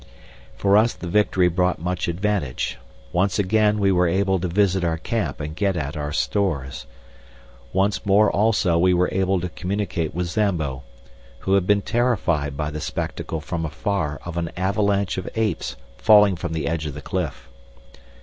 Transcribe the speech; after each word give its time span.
For 0.55 0.77
us 0.77 0.95
the 0.95 1.07
victory 1.07 1.47
brought 1.47 1.77
much 1.77 2.07
advantage. 2.07 2.79
Once 3.11 3.37
again 3.37 3.77
we 3.79 3.91
were 3.91 4.07
able 4.07 4.39
to 4.39 4.47
visit 4.47 4.83
our 4.83 4.97
camp 4.97 5.39
and 5.39 5.55
get 5.55 5.77
at 5.77 5.95
our 5.95 6.11
stores. 6.11 6.87
Once 7.71 8.03
more 8.03 8.27
also 8.31 8.79
we 8.79 8.95
were 8.95 9.09
able 9.11 9.39
to 9.41 9.49
communicate 9.49 10.11
with 10.15 10.25
Zambo, 10.25 10.81
who 11.41 11.53
had 11.53 11.67
been 11.67 11.83
terrified 11.83 12.57
by 12.57 12.71
the 12.71 12.81
spectacle 12.81 13.41
from 13.41 13.63
afar 13.63 14.19
of 14.25 14.37
an 14.37 14.49
avalanche 14.57 15.19
of 15.19 15.29
apes 15.35 15.75
falling 15.99 16.35
from 16.35 16.53
the 16.53 16.67
edge 16.67 16.87
of 16.87 16.95
the 16.95 17.01
cliff. 17.01 17.47